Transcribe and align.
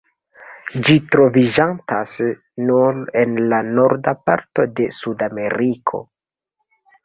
Ĝi 0.87 0.95
troviĝantas 1.15 2.15
nur 2.71 2.99
en 3.23 3.37
la 3.53 3.61
norda 3.77 4.17
parto 4.33 4.69
de 4.81 4.91
Sudameriko. 5.01 6.05